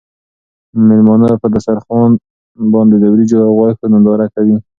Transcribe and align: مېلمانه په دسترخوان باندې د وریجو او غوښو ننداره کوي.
مېلمانه 0.87 1.27
په 1.41 1.47
دسترخوان 1.53 2.11
باندې 2.73 2.95
د 2.99 3.03
وریجو 3.13 3.37
او 3.47 3.51
غوښو 3.57 3.85
ننداره 3.93 4.27
کوي. 4.35 4.57